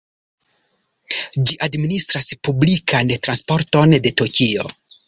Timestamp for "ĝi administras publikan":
1.35-3.17